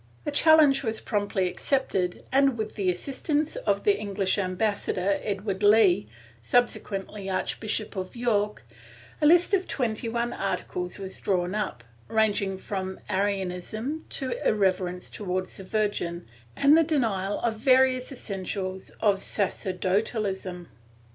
[0.23, 6.09] The challenge was promptly accepted and, with the assistance of the English Ambassador, Edward Lee,
[6.41, 8.63] subse quently Archbishop of York,
[9.21, 15.57] a list of twenty one articles was drawn up, ranging from Arianism to irreverence towards
[15.57, 16.25] the Virgin
[16.55, 20.69] and the denial of various essentials of sacerdotalism.